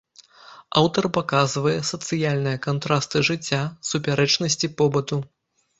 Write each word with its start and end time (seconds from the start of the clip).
Аўтар 0.81 1.03
паказвае 1.17 1.75
сацыяльныя 1.91 2.63
кантрасты 2.67 3.17
жыцця, 3.29 3.61
супярэчнасці 3.93 4.77
побыту. 4.83 5.25